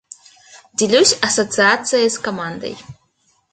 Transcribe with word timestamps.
Делюсь 0.73 1.13
ассоциацией 1.21 2.09
с 2.09 2.17
командой. 2.17 2.75